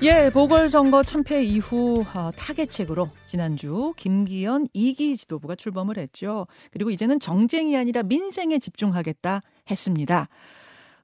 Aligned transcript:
예, 0.00 0.30
보궐선거 0.30 1.04
참패 1.04 1.44
이후 1.44 2.04
어, 2.14 2.32
타겟책으로 2.32 3.10
지난주 3.24 3.92
김기현 3.96 4.66
2기 4.74 5.16
지도부가 5.16 5.54
출범을 5.54 5.96
했죠. 5.96 6.48
그리고 6.72 6.90
이제는 6.90 7.20
정쟁이 7.20 7.76
아니라 7.76 8.02
민생에 8.02 8.58
집중하겠다 8.58 9.42
했습니다. 9.70 10.28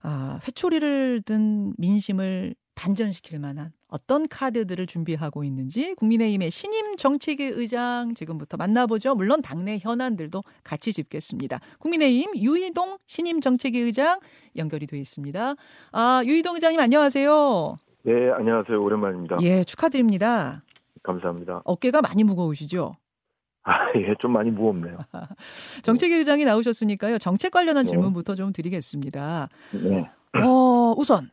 아, 0.00 0.40
회초리를 0.48 1.22
든 1.24 1.74
민심을 1.78 2.56
반전시킬 2.74 3.38
만한 3.38 3.72
어떤 3.86 4.26
카드들을 4.26 4.86
준비하고 4.88 5.44
있는지 5.44 5.94
국민의힘의 5.94 6.50
신임 6.50 6.96
정책위 6.96 7.44
의장 7.44 8.14
지금부터 8.14 8.56
만나보죠. 8.56 9.14
물론 9.14 9.42
당내 9.42 9.78
현안들도 9.80 10.42
같이 10.64 10.92
짚겠습니다. 10.92 11.60
국민의힘 11.78 12.36
유희동 12.36 12.98
신임 13.06 13.40
정책위 13.40 13.78
의장 13.78 14.18
연결이 14.56 14.88
돼 14.88 14.98
있습니다. 14.98 15.54
아, 15.92 16.22
유희동 16.24 16.56
의장님 16.56 16.80
안녕하세요. 16.80 17.78
네, 18.08 18.30
안녕하세요. 18.30 18.82
오랜만입니다. 18.82 19.36
예, 19.42 19.64
축하드립니다. 19.64 20.62
감사합니다. 21.02 21.60
어깨가 21.66 22.00
많이 22.00 22.24
무거우시죠? 22.24 22.96
아, 23.64 23.72
예, 23.96 24.14
좀 24.18 24.32
많이 24.32 24.50
무겁네요. 24.50 24.96
정책위 25.84 26.14
의장이 26.14 26.46
나오셨으니까요. 26.46 27.18
정책 27.18 27.52
관련한 27.52 27.84
네. 27.84 27.90
질문부터 27.90 28.34
좀 28.34 28.54
드리겠습니다. 28.54 29.50
네. 29.72 30.10
어, 30.42 30.94
우선 30.96 31.28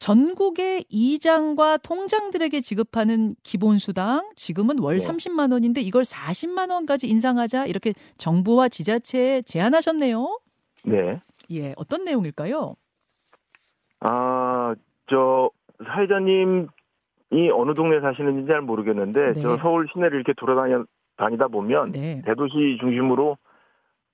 전국의 0.00 0.84
이장과 0.90 1.78
통장들에게 1.78 2.60
지급하는 2.60 3.34
기본수당 3.42 4.32
지금은 4.36 4.80
월 4.80 4.98
네. 4.98 5.08
30만 5.08 5.50
원인데 5.50 5.80
이걸 5.80 6.02
40만 6.02 6.70
원까지 6.70 7.08
인상하자 7.08 7.64
이렇게 7.64 7.94
정부와 8.18 8.68
지자체에 8.68 9.40
제안하셨네요. 9.42 10.40
네. 10.84 11.22
예, 11.52 11.72
어떤 11.78 12.04
내용일까요? 12.04 12.74
아, 14.00 14.74
저 15.08 15.50
사회자님이 15.86 16.68
어느 17.52 17.74
동네 17.74 18.00
사시는지 18.00 18.46
잘 18.46 18.60
모르겠는데 18.60 19.32
네. 19.32 19.42
저 19.42 19.56
서울 19.58 19.88
시내를 19.92 20.16
이렇게 20.16 20.32
돌아다니 20.36 20.84
다니다 21.16 21.48
보면 21.48 21.92
네. 21.92 22.22
대도시 22.24 22.78
중심으로 22.80 23.36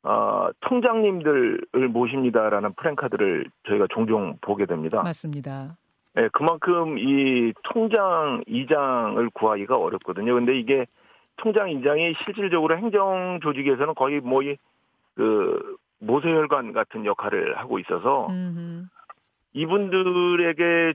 어, 0.05 0.49
통장님들을 0.61 1.89
모십니다라는 1.91 2.75
프랭카드를 2.75 3.47
저희가 3.69 3.87
종종 3.91 4.37
보게 4.41 4.67
됩니다. 4.67 5.03
맞습니다. 5.03 5.77
네, 6.15 6.29
그만큼 6.33 6.99
이 6.99 7.53
통장 7.65 8.43
이장을 8.47 9.29
구하기가 9.31 9.77
어렵거든요. 9.77 10.35
근데 10.35 10.59
이게 10.59 10.87
통장 11.37 11.71
이장이 11.71 12.15
실질적으로 12.25 12.77
행정 12.77 13.39
조직에서는 13.43 13.95
거의 13.95 14.21
뭐 14.21 14.41
뭐이그 14.41 15.77
모세혈관 16.01 16.73
같은 16.73 17.05
역할을 17.05 17.59
하고 17.59 17.79
있어서 17.79 18.27
음흠. 18.31 18.87
이분들에게 19.53 20.95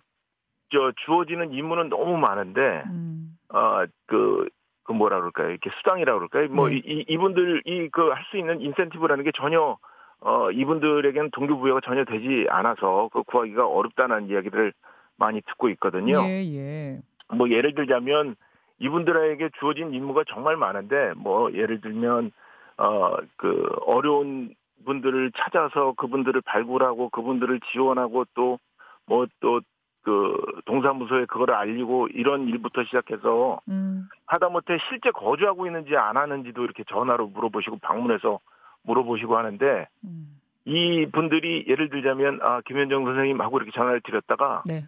저 0.74 0.92
주어지는 1.06 1.54
임무는 1.54 1.90
너무 1.90 2.18
많은데 2.18 2.84
음. 2.88 3.38
어그 3.50 4.50
그 4.84 4.92
뭐라 4.92 5.20
그럴까요? 5.20 5.50
이렇게 5.52 5.70
수당이라 5.78 6.14
그럴까요? 6.16 6.48
뭐 6.50 6.68
네. 6.68 6.82
이, 6.84 7.06
이분들 7.08 7.62
이 7.66 7.90
그 7.90 8.12
할 8.12 8.24
수 8.32 8.38
있는 8.38 8.60
인센티브라는 8.62 9.24
게 9.24 9.32
전혀 9.36 9.78
어 10.22 10.52
이분들에게는 10.52 11.30
동기부여가 11.32 11.82
전혀 11.86 12.04
되지 12.06 12.48
않아서 12.50 13.10
그 13.14 13.24
구하기가 13.24 13.68
어렵다는 13.68 14.30
이야기들을 14.30 14.74
많이 15.18 15.42
듣고 15.42 15.70
있거든요. 15.70 16.22
예, 16.24 16.44
예. 16.56 17.00
뭐 17.34 17.50
예를 17.50 17.76
들자면 17.76 18.36
이분들에게 18.80 19.50
주어진 19.60 19.94
임무가 19.94 20.24
정말 20.28 20.58
많은데 20.58 21.14
뭐 21.16 21.52
예를 21.54 21.80
들면 21.82 22.32
어 22.78 23.18
그 23.38 23.70
어려운 23.86 24.54
분들을 24.86 25.32
찾아서 25.38 25.94
그분들을 25.96 26.42
발굴하고 26.46 27.10
그분들을 27.10 27.60
지원하고 27.72 28.26
또 28.34 28.58
뭐또 29.06 29.62
그 30.04 30.36
동사무소에 30.66 31.26
그거를 31.26 31.56
알리고 31.56 32.10
이런 32.10 32.48
일부터 32.48 32.84
시작해서 32.84 33.62
음. 33.70 34.08
하다못해 34.26 34.78
실제 34.90 35.12
거주하고 35.12 35.66
있는지 35.66 35.96
안 35.96 36.18
하는지도 36.18 36.64
이렇게 36.64 36.84
전화로 36.90 37.28
물어보시고 37.28 37.78
방문해서 37.78 38.40
물어보시고 38.84 39.38
하는데 39.38 39.88
음. 40.04 40.40
이 40.66 41.06
분들이 41.12 41.66
예를 41.68 41.90
들자면 41.90 42.40
아 42.42 42.62
김현정 42.66 43.06
선생님하고 43.06 43.58
이렇게 43.58 43.72
전화를 43.72 44.02
드렸다가 44.02 44.64
네. 44.66 44.84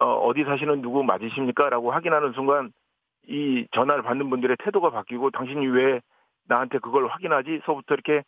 어, 0.00 0.06
어디 0.06 0.44
사시는 0.44 0.82
누구 0.82 1.04
맞으십니까? 1.04 1.70
라고 1.70 1.92
확인하는 1.92 2.32
순간 2.32 2.72
이 3.28 3.66
전화를 3.72 4.02
받는 4.02 4.28
분들의 4.28 4.56
태도가 4.64 4.90
바뀌고 4.90 5.30
당신이 5.30 5.66
왜 5.68 6.00
나한테 6.48 6.78
그걸 6.78 7.06
확인하지?서부터 7.06 7.94
이렇게 7.94 8.24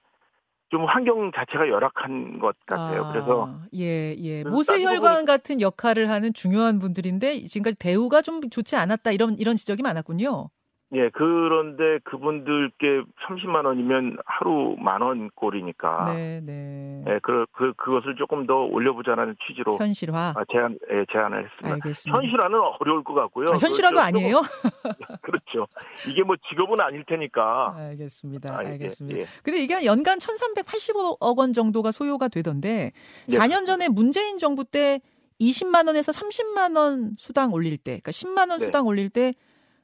좀 0.72 0.86
환경 0.86 1.30
자체가 1.36 1.68
열악한 1.68 2.38
것 2.38 2.56
같아요. 2.64 3.04
아, 3.04 3.12
그래서 3.12 3.60
예, 3.74 4.16
예. 4.18 4.42
그래서 4.42 4.48
모세혈관 4.48 5.26
같은 5.26 5.60
역할을 5.60 6.08
하는 6.08 6.32
중요한 6.32 6.78
분들인데 6.78 7.44
지금까지 7.44 7.76
대우가 7.78 8.22
좀 8.22 8.40
좋지 8.48 8.74
않았다 8.76 9.12
이런 9.12 9.36
이런 9.38 9.56
지적이 9.56 9.82
많았군요. 9.82 10.48
예 10.94 11.08
그런데 11.14 11.98
그분들께 12.04 13.02
30만 13.26 13.64
원이면 13.64 14.18
하루 14.26 14.76
만원 14.78 15.30
꼴이니까 15.34 16.12
네, 16.12 16.40
네. 16.42 17.02
예, 17.08 17.18
그, 17.22 17.46
그 17.52 17.72
그것을 17.76 18.14
조금 18.16 18.46
더 18.46 18.64
올려보자는 18.64 19.36
취지로 19.46 19.78
현실화. 19.78 20.34
아, 20.36 20.44
제안 20.52 20.78
예, 20.90 21.06
제안을 21.10 21.44
했습니다. 21.44 21.74
알겠습니다. 21.74 22.18
현실화는 22.18 22.58
어려울 22.80 23.04
것 23.04 23.14
같고요. 23.14 23.46
아, 23.52 23.56
현실화도 23.56 23.96
그, 23.96 24.00
저, 24.00 24.06
아니에요? 24.06 24.42
그렇죠. 25.22 25.66
이게 26.10 26.22
뭐 26.22 26.36
직업은 26.50 26.78
아닐 26.80 27.04
테니까. 27.04 27.74
알겠습니다. 27.76 28.58
아, 28.58 28.64
예, 28.64 28.68
알겠습니다. 28.68 29.20
예. 29.20 29.24
근데 29.42 29.62
이게 29.62 29.86
연간 29.86 30.18
1,380억 30.18 31.38
원 31.38 31.54
정도가 31.54 31.90
소요가 31.90 32.28
되던데 32.28 32.92
예, 33.30 33.36
4년 33.38 33.64
전에 33.64 33.88
문재인 33.88 34.36
정부 34.36 34.64
때 34.64 35.00
20만 35.40 35.86
원에서 35.86 36.12
30만 36.12 36.76
원 36.76 37.16
수당 37.18 37.52
올릴 37.52 37.78
때, 37.78 37.92
그러니까 37.92 38.10
10만 38.10 38.50
원 38.50 38.58
네. 38.58 38.66
수당 38.66 38.86
올릴 38.86 39.08
때 39.08 39.32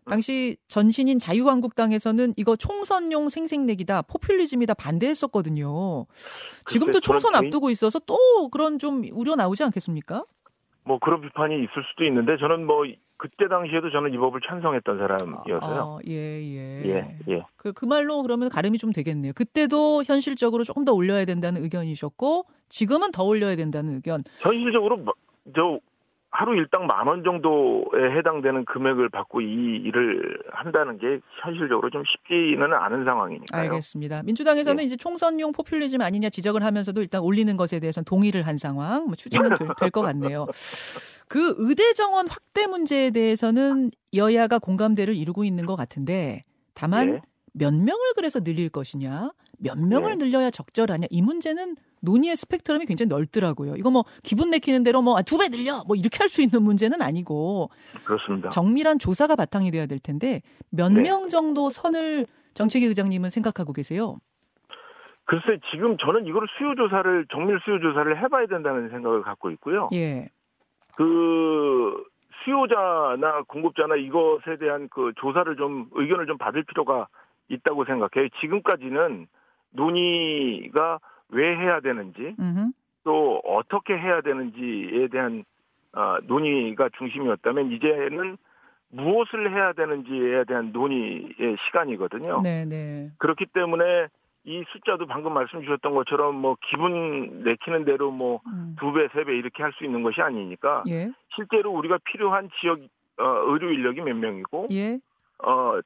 당시 0.09 0.57
전신인 0.69 1.19
자유한국당에서는 1.19 2.35
이거 2.37 2.57
총선용 2.57 3.29
생색내기다, 3.29 4.03
포퓰리즘이다 4.03 4.75
반대했었거든요. 4.75 6.07
지금도 6.67 7.01
총선 7.01 7.33
개인- 7.33 7.47
앞두고 7.47 7.71
있어서 7.71 7.99
또 8.01 8.49
그런 8.51 8.79
좀 8.79 9.03
우려 9.13 9.35
나오지 9.37 9.63
않겠습니까? 9.65 10.25
뭐 10.85 10.99
그런 10.99 11.21
비판이 11.21 11.55
있을 11.57 11.73
수도 11.91 12.05
있는데 12.07 12.37
저는 12.39 12.67
뭐 12.67 12.85
그때 13.19 13.49
당시에도 13.51 13.91
저는 13.91 14.15
이 14.15 14.17
법을 14.17 14.41
찬성했던 14.49 14.97
사람이어서요. 14.99 15.61
아, 15.61 15.99
예, 16.07 16.13
예. 16.15 16.83
예, 16.87 17.19
예. 17.29 17.43
그, 17.57 17.73
그 17.73 17.85
말로 17.85 18.23
그러면 18.23 18.49
가름이 18.49 18.79
좀 18.79 18.93
되겠네요. 18.93 19.33
그때도 19.35 20.05
현실적으로 20.05 20.63
조금 20.63 20.85
더 20.85 20.93
올려야 20.93 21.25
된다는 21.25 21.63
의견이셨고, 21.65 22.45
지금은 22.69 23.11
더 23.11 23.25
올려야 23.25 23.57
된다는 23.57 23.95
의견. 23.97 24.23
현실적으로 24.39 24.99
뭐- 24.99 25.15
저 25.55 25.81
하루 26.31 26.55
일당 26.57 26.87
만 26.87 27.07
원 27.09 27.25
정도에 27.25 28.17
해당되는 28.19 28.65
금액을 28.67 29.09
받고 29.09 29.41
이 29.41 29.77
일을 29.85 30.39
한다는 30.53 30.99
게 30.99 31.21
현실적으로 31.43 31.89
좀 31.91 32.03
쉽지는 32.05 32.73
않은 32.75 33.05
상황이니까요. 33.05 33.63
알겠습니다. 33.63 34.23
민주당에서는 34.25 34.83
예. 34.83 34.85
이제 34.87 34.97
총선용 34.97 35.53
포퓰리즘 35.53 36.03
아니냐 36.03 36.29
지적을 36.29 36.63
하면서도 36.65 37.01
일단 37.01 37.23
올리는 37.23 37.57
것에 37.57 37.81
대해서는 37.81 38.05
동의를 38.05 38.47
한 38.47 38.57
상황, 38.59 39.07
뭐 39.07 39.15
추진은 39.15 39.51
될 39.81 39.91
것 39.91 40.03
같네요. 40.03 40.47
그 41.29 41.55
의대 41.59 41.93
정원 41.95 42.27
확대 42.29 42.67
문제에 42.67 43.11
대해서는 43.11 43.91
여야가 44.15 44.59
공감대를 44.59 45.15
이루고 45.17 45.45
있는 45.45 45.67
것 45.67 45.77
같은데, 45.77 46.45
다만 46.75 47.09
예. 47.15 47.23
몇 47.59 47.75
명을 47.75 48.13
그래서 48.15 48.41
늘릴 48.41 48.69
것이냐, 48.69 49.31
몇 49.59 49.79
명을 49.79 50.19
네. 50.19 50.25
늘려야 50.25 50.51
적절하냐 50.51 51.07
이 51.11 51.21
문제는 51.23 51.77
논의의 52.01 52.37
스펙트럼이 52.37 52.87
굉장히 52.87 53.09
넓더라고요. 53.09 53.75
이거 53.77 53.91
뭐 53.91 54.05
기분 54.23 54.51
내키는 54.51 54.85
대로 54.85 55.03
뭐 55.03 55.17
두 55.23 55.39
배 55.39 55.49
늘려 55.49 55.83
뭐 55.87 55.97
이렇게 55.97 56.19
할 56.21 56.29
수 56.29 56.43
있는 56.43 56.63
문제는 56.63 57.03
아니고 57.03 57.71
그렇습니다. 58.05 58.51
정밀한 58.51 58.99
조사가 59.01 59.35
바탕이 59.35 59.71
돼야 59.73 59.87
될 59.87 59.99
텐데 59.99 60.43
몇 60.71 60.93
네. 60.93 61.03
명 61.03 61.29
정도 61.29 61.71
선을 61.71 62.27
정책위 62.55 62.87
의장님은 62.87 63.31
생각하고 63.31 63.73
계세요? 63.73 64.19
글쎄 65.25 65.59
지금 65.71 65.97
저는 65.99 66.27
이거를 66.27 66.49
수요 66.57 66.75
조사를 66.77 67.27
정밀 67.33 67.59
수요 67.65 67.81
조사를 67.81 68.23
해봐야 68.23 68.47
된다는 68.47 68.89
생각을 68.91 69.23
갖고 69.23 69.51
있고요. 69.51 69.89
예. 69.93 70.29
그 70.97 72.05
수요자나 72.45 73.43
공급자나 73.49 73.97
이것에 73.97 74.57
대한 74.59 74.89
그 74.91 75.13
조사를 75.21 75.57
좀 75.57 75.89
의견을 75.93 76.27
좀 76.27 76.39
받을 76.39 76.63
필요가 76.63 77.09
있다고 77.49 77.85
생각해요. 77.85 78.29
지금까지는 78.41 79.27
논의가 79.73 80.99
왜 81.31 81.57
해야 81.57 81.81
되는지 81.81 82.37
음흠. 82.39 82.71
또 83.05 83.41
어떻게 83.45 83.97
해야 83.97 84.21
되는지에 84.21 85.09
대한 85.09 85.45
어, 85.95 86.19
논의가 86.25 86.91
중심이었다면 86.99 87.73
이제는 87.73 88.37
무엇을 88.91 89.53
해야 89.55 89.73
되는지에 89.73 90.45
대한 90.45 90.73
논의의 90.73 91.57
시간이거든요. 91.67 92.41
네, 92.43 92.65
네. 92.65 93.11
그렇기 93.19 93.47
때문에 93.53 94.09
이 94.45 94.65
숫자도 94.73 95.07
방금 95.07 95.35
말씀 95.35 95.61
주셨던 95.61 95.95
것처럼 95.95 96.37
뭐 96.37 96.57
기분 96.71 97.43
내키는 97.45 97.85
대로 97.85 98.11
뭐 98.11 98.41
음. 98.47 98.77
두 98.79 98.93
배, 98.93 99.09
세 99.13 99.25
배 99.25 99.37
이렇게 99.37 99.63
할 99.63 99.73
수 99.73 99.85
있는 99.85 100.03
것이 100.03 100.23
아니니까 100.23 100.85
예. 100.89 101.11
실제로 101.35 101.71
우리가 101.73 101.99
필요한 102.05 102.49
지역 102.61 102.79
어, 103.19 103.25
의료 103.47 103.71
인력이 103.71 104.01
몇 104.01 104.15
명이고 104.17 104.69
예. 104.73 104.99
어, 105.45 105.81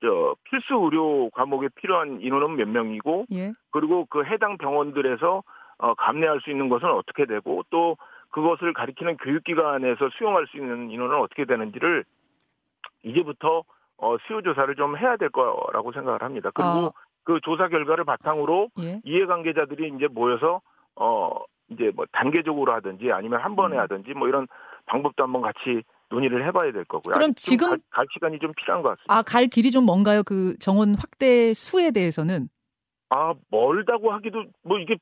저 0.00 0.36
필수 0.44 0.74
의료 0.74 1.30
과목에 1.30 1.68
필요한 1.74 2.20
인원은 2.20 2.56
몇 2.56 2.68
명이고 2.68 3.26
예. 3.32 3.52
그리고 3.70 4.06
그 4.06 4.24
해당 4.24 4.56
병원들에서 4.56 5.42
어, 5.78 5.94
감내할 5.94 6.40
수 6.40 6.50
있는 6.50 6.68
것은 6.68 6.88
어떻게 6.90 7.26
되고 7.26 7.64
또 7.70 7.96
그것을 8.30 8.72
가리키는 8.72 9.16
교육기관에서 9.16 10.10
수용할 10.18 10.46
수 10.46 10.56
있는 10.56 10.90
인원은 10.90 11.18
어떻게 11.18 11.44
되는지를 11.44 12.04
이제부터 13.02 13.64
어, 13.96 14.16
수요 14.26 14.42
조사를 14.42 14.74
좀 14.76 14.96
해야 14.96 15.16
될 15.16 15.28
거라고 15.30 15.92
생각을 15.92 16.22
합니다. 16.22 16.50
그리고 16.54 16.68
아. 16.68 16.90
그 17.24 17.40
조사 17.42 17.68
결과를 17.68 18.04
바탕으로 18.04 18.68
예. 18.80 19.00
이해관계자들이 19.04 19.92
이제 19.96 20.06
모여서 20.08 20.60
어 20.96 21.42
이제 21.68 21.92
뭐 21.94 22.06
단계적으로 22.12 22.72
하든지 22.72 23.12
아니면 23.12 23.40
한 23.40 23.54
번에 23.54 23.76
음. 23.76 23.80
하든지 23.80 24.14
뭐 24.14 24.28
이런 24.28 24.46
방법도 24.86 25.24
한번 25.24 25.42
같이 25.42 25.82
논의를 26.10 26.46
해봐야 26.46 26.72
될 26.72 26.84
거고요. 26.84 27.12
그럼 27.12 27.34
지금- 27.34 27.68
갈, 27.68 27.78
갈 27.90 28.06
시간이 28.12 28.38
좀 28.38 28.52
필요한 28.56 28.82
것 28.82 28.90
같습니다. 28.90 29.14
아, 29.14 29.22
갈 29.22 29.46
길이 29.46 29.70
좀 29.70 29.84
뭔가요? 29.84 30.22
그 30.24 30.56
정원 30.58 30.94
확대 30.94 31.52
수에 31.54 31.90
대해서는. 31.90 32.48
아, 33.10 33.34
멀다고 33.50 34.12
하기도 34.12 34.44
뭐 34.64 34.78
이게 34.78 34.96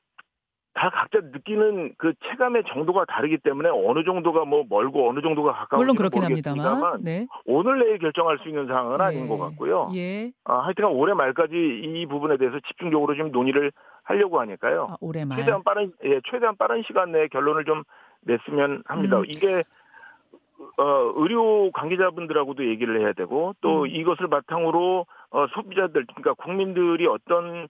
다 0.73 0.91
각자 0.93 1.19
느끼는 1.21 1.95
그 1.97 2.13
체감의 2.29 2.63
정도가 2.71 3.05
다르기 3.05 3.37
때문에 3.39 3.67
어느 3.69 4.03
정도가 4.03 4.45
뭐 4.45 4.63
멀고 4.69 5.09
어느 5.09 5.21
정도가 5.21 5.51
가까운지 5.51 5.81
물론 5.83 5.95
그렇긴 5.95 6.23
합니다만. 6.23 7.01
네. 7.01 7.25
오늘 7.45 7.79
내일 7.79 7.97
결정할 7.97 8.37
수 8.43 8.47
있는 8.47 8.67
사항은 8.67 9.01
아닌 9.01 9.23
예. 9.23 9.27
것 9.27 9.37
같고요. 9.39 9.89
예. 9.95 10.31
아, 10.43 10.59
하여튼간 10.65 10.91
올해 10.93 11.15
말까지 11.15 11.53
이 11.55 12.05
부분에 12.05 12.37
대해서 12.37 12.59
집중적으로 12.67 13.15
좀 13.15 13.31
논의를 13.31 13.71
하려고 14.03 14.39
하니까요. 14.41 14.87
아, 14.91 14.97
올해 15.01 15.25
말. 15.25 15.39
최대한 15.39 15.63
빠른 15.63 15.91
예, 16.05 16.21
최대한 16.31 16.55
빠른 16.55 16.83
시간 16.85 17.11
내에 17.11 17.27
결론을 17.29 17.65
좀 17.65 17.83
냈으면 18.21 18.83
합니다. 18.85 19.17
음. 19.17 19.25
이게 19.27 19.63
어, 20.77 21.11
의료 21.15 21.71
관계자분들하고도 21.71 22.67
얘기를 22.67 22.99
해야 23.01 23.13
되고 23.13 23.53
또 23.61 23.83
음. 23.83 23.87
이것을 23.87 24.27
바탕으로 24.27 25.05
어, 25.29 25.47
소비자들 25.53 26.05
그러니까 26.07 26.33
국민들이 26.33 27.07
어떤 27.07 27.67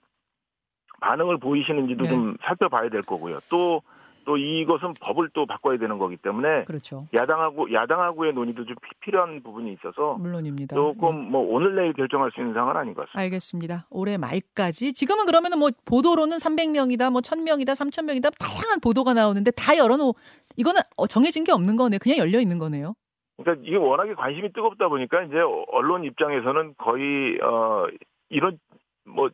반응을 1.00 1.38
보이시는지도 1.38 2.04
네. 2.04 2.10
좀 2.10 2.36
살펴봐야 2.42 2.88
될 2.88 3.02
거고요. 3.02 3.38
또 3.50 3.82
또 4.28 4.36
이것은 4.36 4.92
법을 5.00 5.30
또 5.32 5.46
바꿔야 5.46 5.78
되는 5.78 5.96
거기 5.96 6.18
때문에 6.18 6.64
그렇죠. 6.66 7.06
야당하고 7.14 7.72
야당하고의 7.72 8.34
논의도 8.34 8.66
좀 8.66 8.76
피- 8.82 8.90
필요한 9.00 9.42
부분이 9.42 9.72
있어서 9.72 10.16
물론입니다. 10.18 10.76
예. 10.76 10.78
조금 10.78 11.30
뭐 11.30 11.40
오늘 11.50 11.74
내일 11.74 11.94
결정할 11.94 12.30
수 12.34 12.40
있는 12.42 12.52
상황은 12.52 12.76
아닌 12.76 12.92
것 12.92 13.06
같습니다. 13.06 13.20
알겠습니다. 13.22 13.86
올해 13.88 14.18
말까지 14.18 14.92
지금은 14.92 15.24
그러면은 15.24 15.58
뭐 15.58 15.70
보도로는 15.86 16.36
300명이다, 16.36 17.10
뭐 17.10 17.22
1000명이다, 17.22 17.68
3000명이다 17.70 18.30
다양한 18.38 18.80
보도가 18.82 19.14
나오는데 19.14 19.50
다 19.52 19.78
열어놓 19.78 20.14
이거는 20.58 20.82
어, 20.98 21.06
정해진 21.06 21.44
게 21.44 21.52
없는 21.52 21.76
거네. 21.76 21.96
그냥 21.96 22.18
열려 22.18 22.38
있는 22.38 22.58
거네요. 22.58 22.92
그러니까 23.38 23.64
이게 23.66 23.76
워낙에 23.76 24.12
관심이 24.12 24.52
뜨겁다 24.52 24.88
보니까 24.88 25.22
이제 25.22 25.36
언론 25.72 26.04
입장에서는 26.04 26.74
거의 26.76 27.40
어 27.40 27.86
이런 28.28 28.58
뭐 29.06 29.30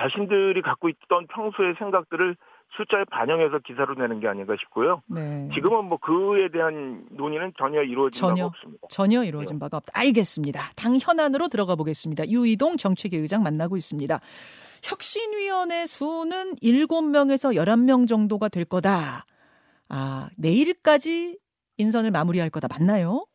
자신들이 0.00 0.60
갖고 0.62 0.88
있던 0.88 1.28
평소의 1.28 1.74
생각들을 1.78 2.34
숫자에 2.76 3.04
반영해서 3.10 3.60
기사로 3.60 3.94
내는 3.94 4.20
게 4.20 4.28
아닌가 4.28 4.54
싶고요. 4.60 5.02
네. 5.06 5.48
지금은 5.54 5.84
뭐 5.84 5.98
그에 5.98 6.48
대한 6.52 7.04
논의는 7.10 7.52
전혀 7.58 7.82
이루어진 7.82 8.20
전혀. 8.20 8.44
바가 8.44 8.46
없습니다. 8.46 8.88
전혀 8.90 9.20
네. 9.20 9.28
이루어진 9.28 9.58
바가 9.58 9.76
없다. 9.76 9.92
알겠습니다. 9.94 10.60
당 10.76 10.98
현안으로 11.00 11.48
들어가 11.48 11.76
보겠습니다. 11.76 12.28
유이동 12.28 12.76
정책위 12.76 13.16
의장 13.16 13.42
만나고 13.42 13.76
있습니다. 13.76 14.20
혁신위원회 14.82 15.86
수는 15.86 16.56
7명에서 16.56 17.54
11명 17.56 18.06
정도가 18.08 18.48
될 18.48 18.64
거다. 18.64 19.24
아, 19.88 20.28
내일까지 20.36 21.38
인선을 21.78 22.10
마무리할 22.10 22.50
거다. 22.50 22.68
맞나요? 22.68 23.26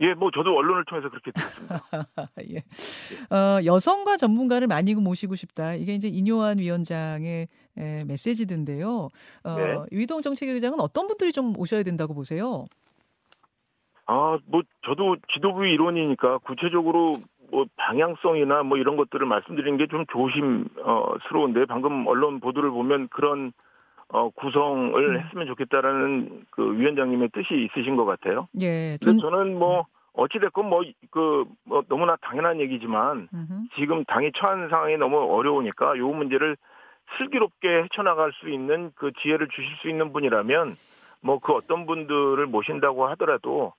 예, 0.00 0.14
뭐 0.14 0.30
저도 0.30 0.56
언론을 0.56 0.84
통해서 0.84 1.08
그렇게 1.10 1.32
들었습니다. 1.32 1.82
예. 2.50 2.58
어, 3.34 3.64
여성과 3.64 4.16
전문가를 4.16 4.68
많이 4.68 4.94
모시고 4.94 5.34
싶다. 5.34 5.74
이게 5.74 5.94
이제 5.94 6.06
인요한 6.08 6.58
위원장의 6.58 7.48
에, 7.78 8.04
메시지던데요. 8.04 9.08
어, 9.44 9.54
네. 9.56 9.76
유이동 9.92 10.22
정책위 10.22 10.52
의장은 10.52 10.78
어떤 10.80 11.08
분들이 11.08 11.32
좀 11.32 11.52
오셔야 11.58 11.82
된다고 11.82 12.14
보세요? 12.14 12.66
아, 14.06 14.38
뭐 14.46 14.62
저도 14.86 15.16
지도부 15.34 15.66
이론이니까 15.66 16.38
구체적으로 16.38 17.16
뭐 17.50 17.66
방향성이나 17.76 18.62
뭐 18.62 18.78
이런 18.78 18.96
것들을 18.96 19.26
말씀드리는 19.26 19.78
게 19.78 19.86
좀 19.90 20.04
조심스러운데 20.12 21.64
방금 21.66 22.06
언론 22.06 22.40
보도를 22.40 22.70
보면 22.70 23.08
그런 23.08 23.52
어, 24.10 24.30
구성을 24.30 25.16
음. 25.16 25.20
했으면 25.20 25.46
좋겠다라는 25.48 26.46
그 26.50 26.78
위원장님의 26.78 27.28
뜻이 27.32 27.48
있으신 27.64 27.96
것 27.96 28.04
같아요. 28.06 28.48
예. 28.60 28.96
좀, 29.02 29.18
저는 29.18 29.58
뭐 29.58 29.86
어찌됐건 30.14 30.68
뭐 30.68 30.82
그 31.10 31.44
뭐 31.64 31.82
너무나 31.88 32.16
당연한 32.22 32.60
얘기지만 32.60 33.28
음흠. 33.32 33.68
지금 33.76 34.04
당이 34.06 34.32
처한 34.36 34.68
상황이 34.70 34.96
너무 34.96 35.18
어려우니까 35.18 35.96
이 35.96 36.00
문제를 36.00 36.56
슬기롭게 37.18 37.68
헤쳐나갈 37.84 38.32
수 38.40 38.48
있는 38.50 38.90
그 38.94 39.12
지혜를 39.22 39.48
주실 39.48 39.70
수 39.82 39.88
있는 39.88 40.12
분이라면 40.12 40.74
뭐 41.20 41.38
그 41.40 41.52
어떤 41.52 41.86
분들을 41.86 42.46
모신다고 42.46 43.06
하더라도 43.08 43.72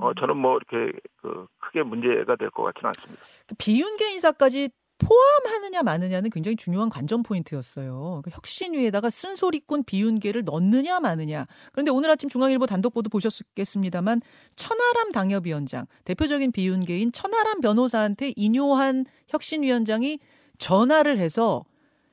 어 0.00 0.14
저는 0.14 0.36
뭐 0.36 0.56
이렇게 0.58 0.96
그 1.20 1.46
크게 1.58 1.82
문제가 1.82 2.36
될 2.36 2.50
것 2.50 2.62
같지는 2.62 2.88
않습니다. 2.88 3.22
그 3.48 3.54
비윤계 3.58 4.12
인사까지 4.12 4.70
포함하느냐 5.02 5.82
마느냐는 5.82 6.30
굉장히 6.30 6.56
중요한 6.56 6.88
관전 6.88 7.22
포인트였어요. 7.22 8.22
그 8.24 8.30
혁신 8.30 8.74
위에다가 8.74 9.10
쓴소리꾼 9.10 9.84
비윤계를 9.84 10.44
넣느냐 10.44 11.00
마느냐. 11.00 11.46
그런데 11.72 11.90
오늘 11.90 12.10
아침 12.10 12.28
중앙일보 12.28 12.66
단독 12.66 12.94
보도 12.94 13.10
보셨겠습니다만 13.10 14.20
천하람 14.54 15.12
당협위원장 15.12 15.86
대표적인 16.04 16.52
비윤계인 16.52 17.12
천하람 17.12 17.60
변호사한테 17.60 18.32
인요한 18.36 19.04
혁신위원장이 19.28 20.20
전화를 20.58 21.18
해서 21.18 21.64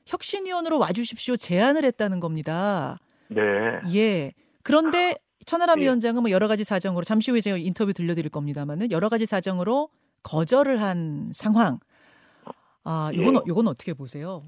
혁신위원으로 0.06 0.78
와주십시오 0.78 1.36
제안을 1.36 1.84
했다는 1.84 2.18
겁니다. 2.18 2.98
네. 3.28 3.40
예. 3.94 4.32
그런데 4.62 5.14
천하람 5.46 5.78
예. 5.78 5.84
위원장은 5.84 6.22
뭐 6.22 6.30
여러 6.30 6.48
가지 6.48 6.64
사정으로 6.64 7.04
잠시 7.04 7.30
후에 7.30 7.40
제가 7.40 7.56
인터뷰 7.56 7.92
들려드릴 7.92 8.30
겁니다만은 8.30 8.90
여러 8.90 9.08
가지 9.08 9.26
사정으로 9.26 9.88
거절을 10.22 10.82
한 10.82 11.30
상황. 11.32 11.78
아, 12.84 13.10
요건 13.14 13.34
예. 13.34 13.38
어- 13.38 13.42
요건 13.46 13.68
어떻게 13.68 13.94
보세요? 13.94 14.42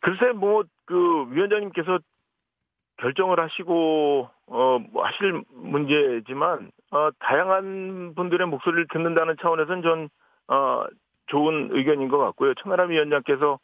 글쎄 0.00 0.32
뭐 0.32 0.64
그 0.86 1.26
위원장님께서 1.30 1.98
결정을 2.98 3.40
하시고 3.40 4.28
어뭐 4.46 5.02
하실 5.02 5.42
문제지만 5.50 6.70
어 6.90 7.08
다양한 7.20 8.12
분들의 8.14 8.46
목소리를 8.48 8.86
듣는다는 8.92 9.36
차원에서는 9.40 9.82
전 9.82 10.08
어 10.48 10.84
좋은 11.28 11.70
의견인 11.72 12.08
것 12.08 12.18
같고요. 12.18 12.52
천하람 12.62 12.90
위원장께서 12.90 13.58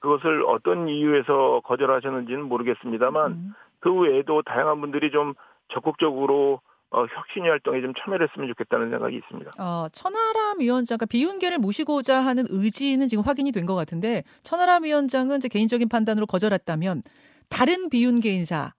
그것을 0.00 0.44
어떤 0.46 0.86
이유에서 0.86 1.62
거절하셨는지는 1.64 2.42
모르겠습니다만 2.42 3.32
음. 3.32 3.54
그 3.80 3.90
외에도 3.90 4.42
다양한 4.42 4.82
분들이 4.82 5.10
좀 5.10 5.32
적극적으로 5.68 6.60
어, 6.90 7.00
혁신위 7.04 7.48
활동에 7.48 7.80
좀 7.82 7.92
참여를 7.98 8.28
했으면 8.28 8.48
좋겠다는 8.48 8.90
생각이 8.90 9.16
있습니다. 9.16 9.50
어, 9.58 9.88
천하람 9.92 10.60
위원장, 10.60 10.96
그러니까 10.98 11.06
비윤계를 11.06 11.58
모시고자 11.58 12.20
하는 12.20 12.44
의지는 12.48 13.08
지금 13.08 13.24
확인이 13.24 13.50
된 13.52 13.66
것 13.66 13.74
같은데 13.74 14.22
천하람 14.44 14.84
위원장은 14.84 15.38
이제 15.38 15.48
개인적인 15.48 15.88
판단으로 15.88 16.26
거절했다면 16.26 17.02
다른 17.50 17.90
비윤계 17.90 18.30
인사를 18.30 18.70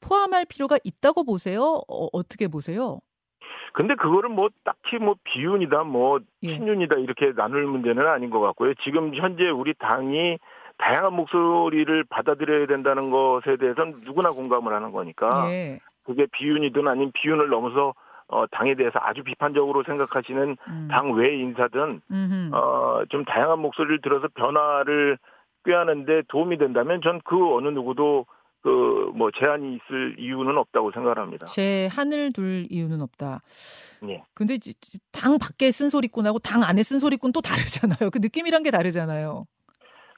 포함할 0.00 0.44
필요가 0.44 0.76
있다고 0.84 1.24
보세요? 1.24 1.80
어, 1.88 2.08
어떻게 2.12 2.48
보세요? 2.48 3.00
근데 3.74 3.94
그거를 3.94 4.28
뭐 4.28 4.50
딱히 4.64 4.98
뭐 5.00 5.14
비윤이다 5.24 5.84
뭐 5.84 6.20
예. 6.42 6.54
친윤이다 6.56 6.96
이렇게 6.96 7.32
나눌 7.34 7.66
문제는 7.66 8.06
아닌 8.06 8.28
것 8.28 8.40
같고요. 8.40 8.74
지금 8.84 9.14
현재 9.14 9.48
우리 9.48 9.72
당이 9.78 10.36
다양한 10.76 11.14
목소리를 11.14 12.04
받아들여야 12.10 12.66
된다는 12.66 13.10
것에 13.10 13.56
대해서는 13.56 14.00
누구나 14.04 14.32
공감을 14.32 14.74
하는 14.74 14.92
거니까 14.92 15.46
예. 15.50 15.80
그게 16.04 16.26
비윤이든 16.32 16.86
아닌 16.88 17.10
비윤을 17.14 17.48
넘어서 17.48 17.94
어, 18.28 18.46
당에 18.46 18.74
대해서 18.74 18.98
아주 19.02 19.22
비판적으로 19.22 19.82
생각하시는 19.84 20.56
음. 20.68 20.88
당외 20.90 21.36
인사든. 21.36 22.00
어, 22.52 23.02
좀 23.10 23.24
다양한 23.24 23.58
목소리를 23.58 24.00
들어서 24.00 24.28
변화를 24.34 25.18
꾀하는데 25.64 26.22
도움이 26.28 26.58
된다면 26.58 27.00
전 27.02 27.20
그 27.24 27.54
어느 27.54 27.68
누구도 27.68 28.26
그 28.62 29.12
뭐 29.14 29.30
제한이 29.32 29.74
있을 29.76 30.16
이유는 30.18 30.56
없다고 30.56 30.92
생각합니다. 30.92 31.46
제 31.46 31.88
한을 31.92 32.32
둘 32.32 32.66
이유는 32.70 33.02
없다. 33.02 33.40
예. 34.08 34.22
근데 34.34 34.56
당 35.12 35.38
밖에 35.38 35.70
쓴소리꾼하고 35.70 36.38
당 36.38 36.62
안에 36.62 36.82
쓴소리꾼 36.82 37.32
또 37.32 37.40
다르잖아요. 37.40 38.10
그 38.10 38.18
느낌이란 38.18 38.62
게 38.62 38.70
다르잖아요. 38.70 39.44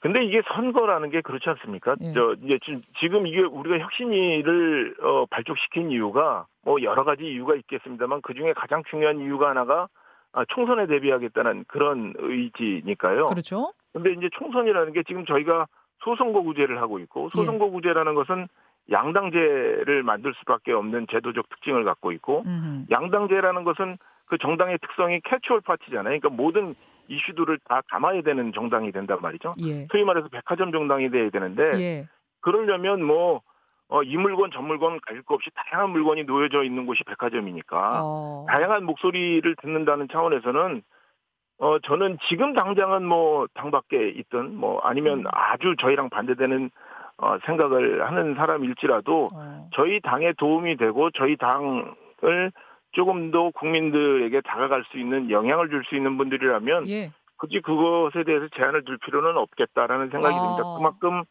근데 0.04 0.22
이게 0.22 0.42
선거라는 0.52 1.08
게 1.08 1.22
그렇지 1.22 1.48
않습니까? 1.48 1.96
예. 2.02 2.12
저 2.12 2.36
이제 2.42 2.58
지금, 3.00 3.26
이게 3.26 3.40
우리가 3.40 3.78
혁신위를 3.78 4.96
어, 5.00 5.24
발족시킨 5.30 5.90
이유가 5.90 6.44
뭐 6.62 6.82
여러 6.82 7.04
가지 7.04 7.24
이유가 7.24 7.54
있겠습니다만 7.54 8.20
그 8.20 8.34
중에 8.34 8.52
가장 8.52 8.82
중요한 8.90 9.18
이유가 9.20 9.48
하나가 9.48 9.88
아, 10.32 10.44
총선에 10.48 10.88
대비하겠다는 10.88 11.64
그런 11.68 12.12
의지니까요. 12.18 13.26
그렇죠? 13.26 13.72
근데 13.94 14.12
이제 14.12 14.28
총선이라는 14.34 14.92
게 14.92 15.04
지금 15.04 15.24
저희가 15.24 15.68
소선거구제를 16.00 16.82
하고 16.82 16.98
있고 16.98 17.30
예. 17.34 17.38
소선거구제라는 17.38 18.14
것은 18.14 18.46
양당제를 18.90 20.02
만들 20.02 20.34
수밖에 20.34 20.72
없는 20.72 21.06
제도적 21.10 21.48
특징을 21.48 21.84
갖고 21.84 22.12
있고 22.12 22.42
음흠. 22.44 22.86
양당제라는 22.90 23.64
것은 23.64 23.96
그 24.26 24.36
정당의 24.36 24.76
특성이 24.82 25.20
캐치올 25.24 25.62
파티잖아요. 25.62 26.20
그러니까 26.20 26.28
모든 26.28 26.74
이슈들을 27.08 27.58
다 27.68 27.80
담아야 27.90 28.22
되는 28.22 28.52
정당이 28.52 28.92
된단 28.92 29.18
말이죠. 29.20 29.54
예. 29.64 29.86
소위 29.90 30.04
말해서 30.04 30.28
백화점 30.28 30.72
정당이 30.72 31.10
돼야 31.10 31.30
되는데 31.30 31.62
예. 31.80 32.08
그러려면 32.40 33.02
뭐 33.02 33.42
어, 33.88 34.02
이 34.02 34.16
물건 34.16 34.50
저 34.52 34.60
물건 34.62 34.98
가질 35.06 35.22
거 35.22 35.34
없이 35.34 35.50
다양한 35.54 35.90
물건이 35.90 36.24
놓여져 36.24 36.64
있는 36.64 36.86
곳이 36.86 37.04
백화점이니까 37.04 38.00
어. 38.02 38.46
다양한 38.48 38.84
목소리를 38.84 39.54
듣는다는 39.60 40.08
차원에서는 40.10 40.82
어 41.58 41.78
저는 41.80 42.18
지금 42.28 42.52
당장은 42.54 43.04
뭐 43.06 43.46
당 43.54 43.70
밖에 43.70 44.08
있든 44.08 44.56
뭐 44.56 44.80
아니면 44.82 45.20
음. 45.20 45.24
아주 45.30 45.76
저희랑 45.78 46.10
반대되는 46.10 46.70
어 47.18 47.38
생각을 47.46 48.04
하는 48.04 48.34
사람일지라도 48.34 49.28
어. 49.32 49.68
저희 49.74 50.00
당에 50.00 50.32
도움이 50.32 50.76
되고 50.76 51.10
저희 51.12 51.36
당을 51.36 52.50
조금 52.94 53.30
더 53.30 53.50
국민들에게 53.50 54.40
다가갈 54.42 54.84
수 54.90 54.98
있는 54.98 55.30
영향을 55.30 55.68
줄 55.68 55.84
수 55.84 55.94
있는 55.96 56.16
분들이라면 56.16 56.88
예. 56.88 57.10
굳이 57.36 57.60
그것에 57.60 58.24
대해서 58.24 58.48
제한을 58.56 58.84
둘 58.84 58.98
필요는 58.98 59.36
없겠다라는 59.36 60.10
생각이 60.10 60.34
아. 60.34 60.40
듭니다. 60.40 60.62
그만큼 60.76 61.24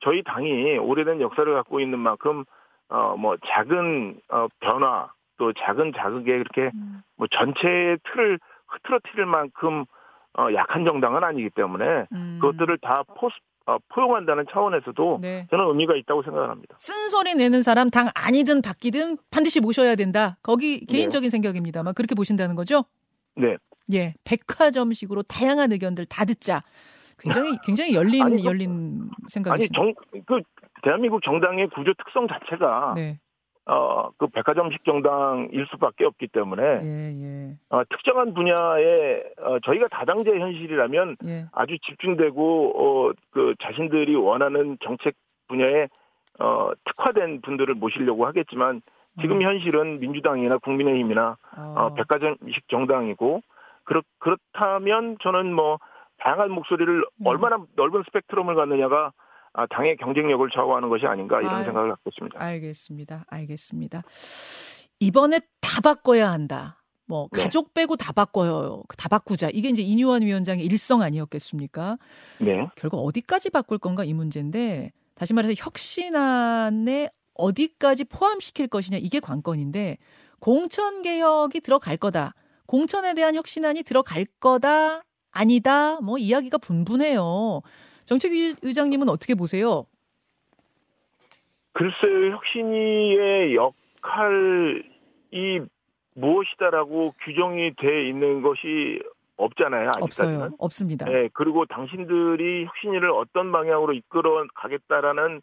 저희 0.00 0.22
당이 0.22 0.78
오래된 0.78 1.20
역사를 1.20 1.52
갖고 1.54 1.80
있는 1.80 1.98
만큼 1.98 2.44
어 2.88 3.14
뭐 3.16 3.36
작은 3.46 4.16
어 4.28 4.48
변화 4.60 5.10
또 5.38 5.52
작은 5.52 5.92
자극에 5.96 6.38
그렇게 6.38 6.70
음. 6.74 7.02
뭐 7.16 7.26
전체의 7.30 7.98
틀을 8.04 8.38
흐트러뜨릴 8.68 9.26
만큼 9.26 9.84
어 10.38 10.48
약한 10.54 10.84
정당은 10.84 11.22
아니기 11.24 11.50
때문에 11.50 12.06
음. 12.12 12.38
그것들을 12.40 12.78
다 12.78 13.02
포, 13.16 13.26
어, 13.26 13.30
포용한다는 13.88 14.44
차원에서도 14.52 15.18
네. 15.22 15.46
저는 15.50 15.66
의미가 15.68 15.94
있다고 15.96 16.22
생각을 16.22 16.50
합니다. 16.50 16.74
쓴소리 16.78 17.34
내는 17.34 17.62
사람 17.62 17.90
당 17.90 18.08
아니든 18.14 18.62
바뀌든 18.62 19.18
반드시 19.30 19.60
모셔야 19.60 19.94
된다. 19.94 20.36
거기 20.42 20.84
개인적인 20.86 21.30
생각입니다만 21.30 21.94
그렇게 21.94 22.14
보신다는 22.14 22.54
거죠? 22.56 22.84
네. 23.36 23.56
예. 23.94 24.14
백화점식으로 24.24 25.22
다양한 25.22 25.72
의견들 25.72 26.06
다 26.06 26.24
듣자. 26.24 26.62
굉장히 27.18 27.50
굉장히 27.64 27.94
열린 27.94 28.22
아니, 28.22 28.36
그- 28.42 28.48
열린 28.48 28.70
아니 29.02 29.10
생각이십니다. 29.28 29.80
정그 30.12 30.40
대한민국 30.82 31.22
정당의 31.22 31.68
구조 31.70 31.92
특성 31.94 32.26
자체가 32.26 32.94
네. 32.96 33.18
어 33.66 34.02
그 34.18 34.28
백화점식 34.28 34.84
정당일 34.84 35.66
수밖에 35.70 36.04
없기 36.04 36.28
때문에 36.28 36.62
예, 36.62 37.12
예. 37.12 37.54
어, 37.70 37.82
특정한 37.90 38.34
분야에 38.34 39.22
어, 39.40 39.58
저희가 39.60 39.88
다당제 39.88 40.30
현실이라면 40.30 41.16
예. 41.24 41.44
아주 41.52 41.76
집중되고 41.78 42.72
어, 42.76 43.12
그 43.30 43.54
자신들이 43.60 44.14
원하는 44.14 44.78
정책 44.84 45.14
분야에 45.48 45.88
어, 46.38 46.70
특화된 46.84 47.40
분들을 47.42 47.74
모시려고 47.74 48.26
하겠지만 48.26 48.80
지금 49.20 49.38
음. 49.38 49.42
현실은 49.42 50.00
민주당이나 50.00 50.58
국민의힘이나 50.58 51.36
어. 51.56 51.74
어, 51.76 51.94
백화점식 51.94 52.68
정당이고 52.68 53.42
그렇 53.84 54.02
그렇다면 54.20 55.16
저는 55.20 55.52
뭐 55.52 55.78
다양한 56.18 56.50
목소리를 56.52 56.98
음. 56.98 57.26
얼마나 57.26 57.58
넓은 57.76 58.02
스펙트럼을 58.04 58.54
갖느냐가 58.54 59.12
아, 59.54 59.66
당의 59.66 59.96
경쟁력을 59.96 60.48
좌우하는 60.54 60.88
것이 60.88 61.04
아닌가 61.06 61.40
이런 61.40 61.54
아유. 61.54 61.64
생각을 61.64 61.90
갖고 61.90 62.10
있습니다. 62.10 62.40
알겠습니다. 62.42 63.24
알겠습니다. 63.28 64.02
이번에 65.00 65.40
다 65.60 65.80
바꿔야 65.80 66.30
한다. 66.30 66.78
뭐 67.06 67.28
네. 67.32 67.42
가족 67.42 67.74
빼고 67.74 67.96
다 67.96 68.12
바꿔요. 68.12 68.82
다 68.96 69.08
바꾸자. 69.08 69.50
이게 69.52 69.68
이제 69.68 69.82
이뉴환 69.82 70.22
위원장의 70.22 70.64
일성 70.64 71.02
아니었겠습니까? 71.02 71.98
네. 72.40 72.66
결국 72.76 73.04
어디까지 73.04 73.50
바꿀 73.50 73.78
건가 73.78 74.04
이 74.04 74.14
문제인데 74.14 74.92
다시 75.14 75.34
말해서 75.34 75.54
혁신안에 75.58 77.10
어디까지 77.34 78.04
포함시킬 78.04 78.68
것이냐 78.68 78.98
이게 78.98 79.20
관건인데 79.20 79.98
공천 80.38 81.02
개혁이 81.02 81.60
들어갈 81.60 81.96
거다. 81.96 82.34
공천에 82.66 83.14
대한 83.14 83.34
혁신안이 83.34 83.82
들어갈 83.82 84.24
거다. 84.40 85.02
아니다. 85.30 86.00
뭐 86.00 86.16
이야기가 86.18 86.58
분분해요. 86.58 87.60
정책위 88.12 88.56
의장님은 88.62 89.08
어떻게 89.08 89.34
보세요? 89.34 89.86
글쎄요, 91.72 92.32
혁신위의 92.32 93.54
역할이 93.54 94.82
무엇이다라고 96.14 97.14
규정이 97.24 97.74
돼 97.76 98.08
있는 98.08 98.42
것이 98.42 99.00
없잖아요, 99.38 99.88
아직까지는. 99.96 100.34
없어요. 100.34 100.56
없습니다. 100.58 101.06
네, 101.06 101.30
그리고 101.32 101.64
당신들이 101.64 102.66
혁신위를 102.66 103.10
어떤 103.10 103.50
방향으로 103.50 103.94
이끌어 103.94 104.44
가겠다라는 104.54 105.40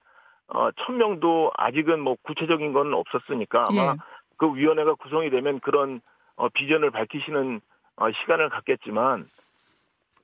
어, 0.49 0.69
천명도 0.85 1.51
아직은 1.57 1.99
뭐 1.99 2.17
구체적인 2.21 2.73
건 2.73 2.93
없었으니까 2.93 3.65
아마 3.69 3.81
예. 3.81 3.95
그 4.37 4.55
위원회가 4.55 4.95
구성이 4.95 5.31
되면 5.31 5.59
그런 5.59 6.01
어, 6.35 6.49
비전을 6.49 6.91
밝히시는 6.91 7.61
어, 7.97 8.11
시간을 8.11 8.49
갖겠지만 8.49 9.27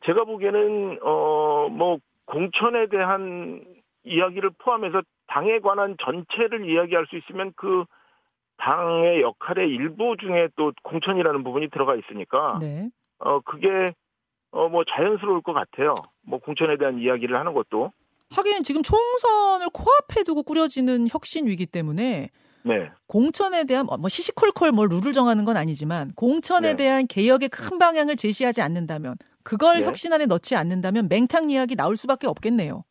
제가 0.05 0.23
보기에는 0.25 0.99
어, 1.01 1.69
뭐 1.69 1.97
공천에 2.25 2.87
대한 2.87 3.63
이야기를 4.03 4.51
포함해서 4.59 5.01
당에 5.27 5.59
관한 5.59 5.95
전체를 6.03 6.69
이야기할 6.69 7.07
수 7.07 7.17
있으면 7.17 7.53
그 7.55 7.85
당의 8.57 9.21
역할의 9.21 9.69
일부 9.69 10.15
중에 10.17 10.49
또 10.55 10.71
공천이라는 10.83 11.43
부분이 11.43 11.69
들어가 11.69 11.95
있으니까 11.95 12.59
네. 12.61 12.89
어 13.19 13.39
그게 13.41 13.93
어 14.51 14.69
뭐 14.69 14.83
자연스러울 14.85 15.41
것 15.41 15.51
같아요. 15.53 15.95
뭐 16.21 16.39
공천에 16.39 16.77
대한 16.77 16.97
이야기를 16.99 17.37
하는 17.37 17.53
것도 17.53 17.91
하긴 18.31 18.63
지금 18.63 18.81
총선을 18.83 19.67
코앞에 19.73 20.23
두고 20.23 20.43
꾸려지는 20.43 21.07
혁신 21.09 21.45
위기 21.47 21.65
때문에 21.65 22.29
네. 22.63 22.89
공천에 23.07 23.65
대한 23.65 23.85
뭐 23.85 24.07
시시콜콜 24.07 24.71
뭘 24.71 24.87
룰을 24.89 25.13
정하는 25.13 25.43
건 25.45 25.57
아니지만 25.57 26.13
공천에 26.15 26.71
네. 26.71 26.75
대한 26.75 27.07
개혁의 27.07 27.49
큰 27.49 27.77
방향을 27.77 28.15
제시하지 28.15 28.61
않는다면 28.61 29.15
그걸 29.45 29.79
네. 29.79 29.85
혁신 29.85 30.11
안에 30.11 30.25
넣지 30.25 30.55
않는다면 30.55 31.07
맹탕 31.07 31.49
이야기 31.51 31.75
나올 31.75 31.95
수밖에 31.95 32.27
없겠네요. 32.27 32.83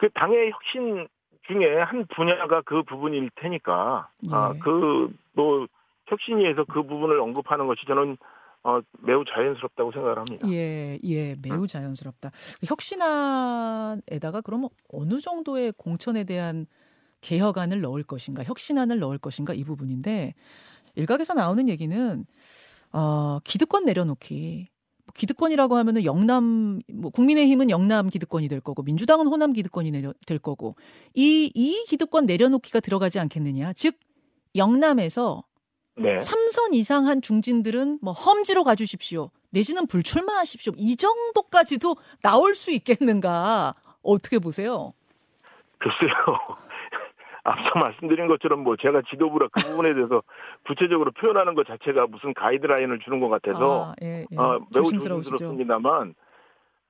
그 0.00 0.08
당의 0.14 0.50
혁신 0.50 1.06
중에 1.46 1.80
한 1.80 2.06
분야가 2.16 2.62
그 2.62 2.82
부분일 2.82 3.30
테니까 3.36 4.08
예. 4.26 4.34
아그 4.34 5.14
뭐 5.34 5.66
혁신위에서 6.06 6.64
그 6.64 6.82
부분을 6.82 7.20
언급하는 7.20 7.66
것이 7.66 7.82
저는 7.86 8.16
어 8.64 8.80
매우 9.00 9.24
자연스럽다고 9.24 9.92
생각을 9.92 10.18
합니다. 10.18 10.48
예, 10.50 10.98
예, 11.04 11.36
매우 11.42 11.66
자연스럽다. 11.66 12.30
혁신안에다가 12.66 14.40
그러면 14.40 14.70
어느 14.92 15.20
정도의 15.20 15.72
공천에 15.76 16.24
대한 16.24 16.66
개혁안을 17.20 17.80
넣을 17.82 18.02
것인가, 18.02 18.44
혁신안을 18.44 18.98
넣을 18.98 19.18
것인가 19.18 19.52
이 19.52 19.62
부분인데 19.62 20.34
일각에서 20.94 21.34
나오는 21.34 21.68
얘기는 21.68 22.24
어, 22.92 23.38
기득권 23.44 23.84
내려놓기. 23.84 24.68
뭐 25.18 25.20
기득권이라고 25.20 25.76
하면은 25.76 26.04
영남, 26.04 26.80
뭐 26.92 27.10
국민의힘은 27.10 27.70
영남 27.70 28.08
기득권이 28.08 28.48
될 28.48 28.60
거고 28.60 28.82
민주당은 28.82 29.26
호남 29.26 29.52
기득권이 29.52 29.90
내려, 29.90 30.14
될 30.26 30.38
거고 30.38 30.76
이이 31.14 31.84
기득권 31.86 32.26
내려놓기가 32.26 32.80
들어가지 32.80 33.18
않겠느냐. 33.18 33.72
즉 33.72 33.96
영남에서 34.54 35.42
네. 35.96 36.18
삼선 36.20 36.74
이상 36.74 37.06
한 37.06 37.20
중진들은 37.20 37.98
뭐 38.00 38.12
험지로 38.12 38.62
가주십시오. 38.62 39.30
내지는 39.50 39.86
불출마하십시오. 39.88 40.74
이 40.76 40.94
정도까지도 40.94 41.96
나올 42.22 42.54
수 42.54 42.70
있겠는가? 42.70 43.74
어떻게 44.02 44.38
보세요? 44.38 44.92
글쎄요. 45.78 46.12
앞서 47.50 47.70
말씀드린 47.78 48.26
것처럼 48.28 48.60
뭐 48.64 48.76
제가 48.76 49.02
지도부라 49.10 49.48
그 49.52 49.62
부분에 49.62 49.94
대해서 49.94 50.22
구체적으로 50.66 51.10
표현하는 51.12 51.54
것 51.54 51.66
자체가 51.66 52.06
무슨 52.08 52.34
가이드라인을 52.34 52.98
주는 53.00 53.20
것 53.20 53.28
같아서 53.28 53.90
아, 53.90 53.94
예, 54.02 54.26
예. 54.30 54.36
어, 54.36 54.58
매우 54.72 54.84
조심스러우시죠. 54.84 55.30
조심스럽습니다만 55.36 56.14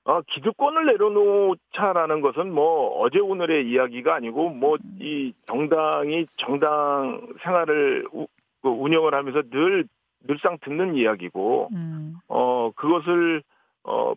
어, 0.04 0.20
기득권을 0.22 0.86
내려놓자라는 0.86 2.20
것은 2.22 2.52
뭐 2.52 2.98
어제 3.00 3.18
오늘의 3.18 3.68
이야기가 3.70 4.14
아니고 4.14 4.50
뭐 4.50 4.76
이 5.00 5.32
정당이 5.46 6.26
정당 6.36 7.20
생활을 7.42 8.06
우- 8.12 8.26
그 8.62 8.68
운영을 8.68 9.14
하면서 9.14 9.42
늘 9.50 9.84
늘상 10.26 10.58
듣는 10.62 10.96
이야기고 10.96 11.68
음, 11.72 12.16
어 12.26 12.70
그것을 12.74 13.42
어 13.84 14.14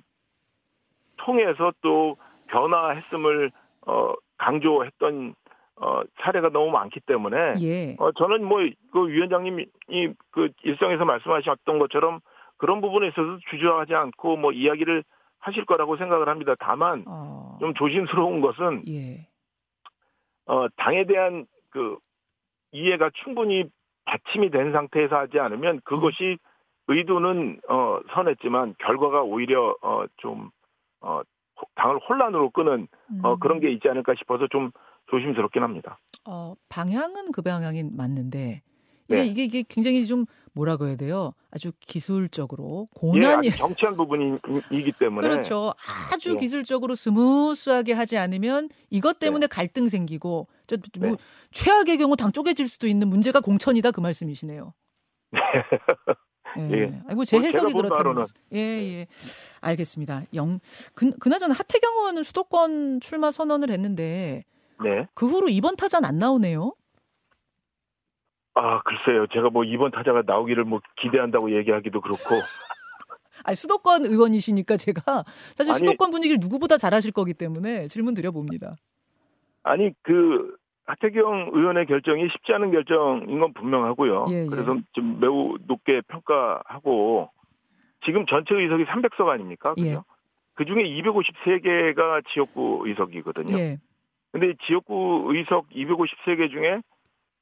통해서 1.17 1.71
또 1.81 2.15
변화했음을 2.47 3.51
어 3.85 4.13
강조했던 4.37 5.35
어 5.77 6.01
사례가 6.21 6.49
너무 6.49 6.69
많기 6.71 6.99
때문에 6.99 7.53
예. 7.61 7.95
어 7.99 8.11
저는 8.11 8.43
뭐 8.43 8.59
그 8.91 9.07
위원장님이 9.07 9.67
그 10.31 10.49
일성에서 10.63 11.05
말씀하셨던 11.05 11.79
것처럼 11.79 12.19
그런 12.57 12.81
부분에 12.81 13.07
있어서 13.07 13.39
주저하지 13.49 13.95
않고 13.95 14.37
뭐 14.37 14.51
이야기를 14.51 15.03
하실 15.39 15.65
거라고 15.65 15.97
생각을 15.97 16.29
합니다. 16.29 16.55
다만 16.59 17.03
어, 17.07 17.57
좀 17.59 17.73
조심스러운 17.73 18.41
것은 18.41 18.83
예. 18.89 19.27
어 20.45 20.67
당에 20.77 21.05
대한 21.05 21.45
그 21.71 21.97
이해가 22.73 23.09
충분히 23.23 23.63
받침이 24.05 24.51
된 24.51 24.71
상태에서 24.71 25.15
하지 25.15 25.39
않으면 25.39 25.81
그것이 25.83 26.37
의도는 26.87 27.59
어 27.69 27.99
선했지만 28.13 28.75
결과가 28.79 29.23
오히려 29.23 29.75
어 29.81 30.05
좀 30.17 30.51
어 31.01 31.21
당을 31.75 31.99
혼란으로 32.07 32.49
끄는 32.51 32.87
어 33.23 33.33
음. 33.33 33.39
그런 33.39 33.59
게 33.59 33.71
있지 33.71 33.87
않을까 33.87 34.13
싶어서 34.17 34.47
좀 34.51 34.71
조심스럽긴 35.09 35.63
합니다. 35.63 35.99
어, 36.25 36.53
방향은 36.69 37.31
그 37.31 37.41
방향이 37.41 37.83
맞는데 37.83 38.61
이게 39.07 39.21
네. 39.21 39.25
이게 39.25 39.43
이게 39.43 39.63
굉장히 39.67 40.05
좀 40.05 40.25
뭐라고 40.53 40.87
해야 40.87 40.95
돼요? 40.95 41.33
아주 41.51 41.71
기술적으로 41.79 42.87
예, 42.95 42.99
고난이 42.99 43.49
아주 43.49 43.57
정치한 43.57 43.97
부분이기 43.97 44.93
때문에 44.99 45.27
그렇죠. 45.27 45.73
아주 46.13 46.31
예. 46.31 46.35
기술적으로 46.35 46.95
smooth하게 46.95 47.93
하지 47.93 48.17
않으면 48.17 48.69
이것 48.89 49.19
때문에 49.19 49.47
갈등 49.47 49.89
생기고 49.89 50.47
저, 50.67 50.77
뭐 50.99 51.11
네. 51.11 51.17
최악의 51.51 51.97
경우 51.97 52.15
당 52.15 52.31
쪼개질 52.31 52.67
수도 52.67 52.87
있는 52.87 53.09
문제가 53.09 53.41
공천이다 53.41 53.91
그 53.91 53.99
말씀이시네요. 53.99 54.73
예. 56.57 56.71
예. 56.71 57.01
아이고 57.07 57.23
제뭐 57.25 57.41
해석이 57.43 57.73
본 57.73 57.83
그렇다는. 57.83 58.13
거죠. 58.15 58.33
예, 58.53 58.57
예. 58.59 59.07
알겠습니다. 59.61 60.23
영 60.35 60.59
그, 60.93 61.11
그나저나 61.17 61.53
하태경 61.53 61.93
의원은 61.97 62.23
수도권 62.23 62.99
출마 62.99 63.31
선언을 63.31 63.69
했는데 63.69 64.43
네. 64.83 65.07
그 65.13 65.27
후로 65.27 65.47
이번 65.49 65.75
타자는 65.75 66.07
안 66.07 66.17
나오네요. 66.19 66.73
아 68.53 68.81
글쎄요, 68.83 69.27
제가 69.33 69.49
뭐 69.49 69.63
이번 69.63 69.91
타자가 69.91 70.23
나오기를 70.25 70.65
뭐 70.65 70.81
기대한다고 71.01 71.55
얘기하기도 71.55 72.01
그렇고 72.01 72.19
아 73.43 73.55
수도권 73.55 74.05
의원이시니까 74.05 74.77
제가 74.77 75.23
사실 75.55 75.71
아니- 75.73 75.79
수도권 75.79 76.11
분위기를 76.11 76.37
누구보다 76.41 76.77
잘하실 76.77 77.11
거기 77.13 77.33
때문에 77.33 77.87
질문 77.87 78.13
드려봅니다. 78.13 78.75
아니 79.63 79.93
그 80.01 80.57
하태경 80.85 81.51
의원의 81.53 81.85
결정이 81.85 82.27
쉽지 82.29 82.53
않은 82.53 82.71
결정인 82.71 83.39
건 83.39 83.53
분명하고요. 83.53 84.25
예, 84.31 84.43
예. 84.43 84.45
그래서 84.47 84.77
좀 84.93 85.19
매우 85.19 85.57
높게 85.67 86.01
평가하고 86.07 87.29
지금 88.03 88.25
전체 88.25 88.55
의석이 88.55 88.85
300석 88.85 89.27
아닙니까? 89.27 89.73
예. 89.77 89.83
그죠? 89.83 90.03
그 90.55 90.65
중에 90.65 90.83
253개가 90.83 92.23
지역구 92.33 92.83
의석이거든요. 92.85 93.57
예. 93.57 93.77
근데 94.31 94.53
지역구 94.65 95.27
의석 95.29 95.69
253개 95.69 96.49
중에 96.51 96.81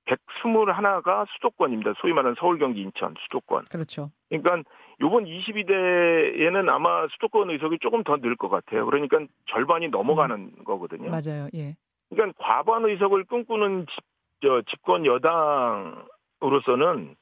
121가 0.05 1.25
수도권입니다. 1.35 1.93
소위 2.01 2.13
말하는 2.13 2.35
서울, 2.39 2.57
경기, 2.57 2.81
인천 2.81 3.13
수도권. 3.21 3.65
그렇죠. 3.71 4.09
그러니까 4.29 4.63
요번 5.01 5.25
22대에는 5.25 6.67
아마 6.69 7.07
수도권 7.11 7.49
의석이 7.51 7.77
조금 7.79 8.03
더 8.03 8.17
늘 8.17 8.35
것 8.35 8.49
같아요. 8.49 8.85
그러니까 8.85 9.19
절반이 9.51 9.89
넘어가는 9.89 10.63
거거든요. 10.65 11.09
맞아요. 11.11 11.47
예. 11.53 11.75
그러니까 12.09 12.37
과반 12.43 12.85
의석을 12.85 13.25
꿈꾸는 13.25 13.85
집, 13.87 13.99
저, 14.41 14.61
집권 14.69 15.05
여당으로서는 15.05 17.15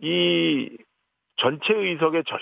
이 0.00 0.76
전체 1.36 1.74
의석의 1.74 2.24
절, 2.26 2.40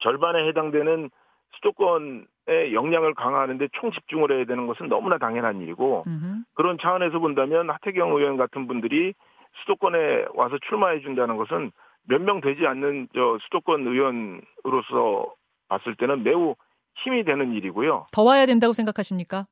절반에 0.00 0.46
해당되는 0.48 1.10
수도권의 1.56 2.74
역량을 2.74 3.14
강화하는데 3.14 3.68
총 3.72 3.90
집중을 3.90 4.32
해야 4.32 4.44
되는 4.44 4.66
것은 4.66 4.88
너무나 4.88 5.18
당연한 5.18 5.60
일이고 5.60 6.04
음흠. 6.06 6.42
그런 6.54 6.78
차원에서 6.80 7.18
본다면 7.18 7.70
하태경 7.70 8.10
의원 8.16 8.36
같은 8.36 8.66
분들이 8.66 9.14
수도권에 9.62 10.26
와서 10.34 10.56
출마해 10.68 11.00
준다는 11.00 11.36
것은 11.36 11.72
몇 12.04 12.20
명 12.22 12.40
되지 12.40 12.66
않는 12.66 13.08
저 13.14 13.38
수도권 13.44 13.86
의원으로서 13.86 15.34
봤을 15.68 15.94
때는 15.96 16.22
매우 16.22 16.54
힘이 17.02 17.24
되는 17.24 17.52
일이고요. 17.52 18.06
더 18.12 18.22
와야 18.22 18.46
된다고 18.46 18.72
생각하십니까? 18.72 19.46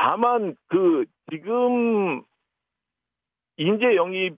다만 0.00 0.54
그 0.68 1.06
지금 1.28 2.22
인재 3.56 3.96
영입을 3.96 4.36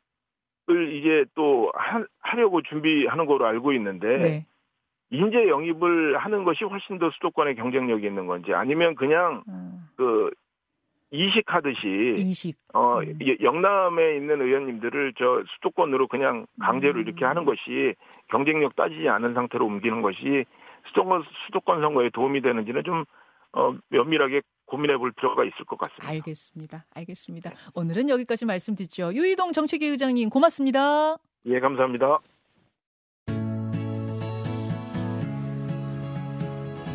이제 0.95 1.27
또 1.35 1.71
하, 1.75 2.03
하려고 2.21 2.63
준비하는 2.63 3.27
거로 3.27 3.45
알고 3.45 3.75
있는데 3.75 4.19
네. 4.19 4.47
인재 5.11 5.49
영입을 5.49 6.17
하는 6.17 6.45
것이 6.45 6.65
훨씬 6.65 6.99
더 6.99 7.11
수도권에 7.11 7.55
경쟁력이 7.57 8.07
있는 8.07 8.27
건지 8.27 8.55
아니면 8.55 8.95
그냥 8.95 9.43
음, 9.49 9.87
그 9.97 10.31
이식하듯이 11.11 12.15
이식. 12.17 12.57
어 12.73 13.01
음. 13.01 13.19
이- 13.21 13.37
영남에 13.43 14.17
있는 14.17 14.41
의원님들을 14.41 15.13
저 15.19 15.43
수도권으로 15.57 16.09
그냥 16.09 16.47
강제로 16.59 17.01
음. 17.01 17.03
이렇게 17.03 17.27
하는 17.27 17.45
것이 17.45 17.95
경쟁력 18.29 18.77
따지지 18.77 19.11
않은 19.11 19.35
상태로 19.35 19.67
옮기는 19.67 20.01
것이 20.01 20.47
수도권 20.87 21.23
수도권 21.47 21.83
선거에 21.83 22.09
도움이 22.09 22.41
되는지는 22.41 22.83
좀 22.85 23.05
어, 23.53 23.75
면밀하게 23.89 24.43
고민해 24.67 24.97
볼 24.99 25.13
필요가 25.13 25.45
있을 25.45 25.65
것 25.67 25.79
같습니다. 25.79 26.09
알겠습니다. 26.09 26.87
알겠습니다. 26.95 27.53
오늘은 27.75 28.09
여기까지 28.09 28.45
말씀드리죠. 28.45 29.13
유희동 29.15 29.53
정책위 29.53 29.87
의장님 29.87 30.31
고맙습니다. 30.31 31.17
예, 31.47 31.59
감사합니다. 31.59 32.21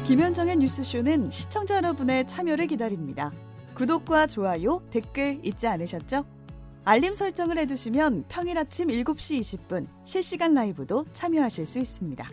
김현정의 0.07 0.57
뉴스쇼는 0.57 1.31
시청자 1.31 1.77
여러분의 1.77 2.27
참여를 2.27 2.67
기다립니다. 2.67 3.31
구독과 3.73 4.27
좋아요, 4.27 4.81
댓글 4.91 5.39
잊지 5.43 5.67
않으셨죠? 5.67 6.25
알림 6.85 7.15
설정을 7.15 7.57
해두시면 7.57 8.25
평일 8.29 8.59
아침 8.59 8.89
7시 8.89 9.39
20분 9.39 9.87
실시간 10.03 10.53
라이브도 10.53 11.05
참여하실 11.13 11.65
수 11.65 11.79
있습니다. 11.79 12.23